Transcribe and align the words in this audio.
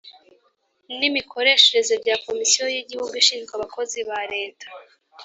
N 0.97 0.99
imikorere 1.09 1.95
bya 2.03 2.15
komisiyo 2.25 2.63
y 2.73 2.77
igihugu 2.83 3.13
ishinzwe 3.21 3.51
abakozi 3.55 3.99
ba 4.09 4.19
leta 4.33 4.65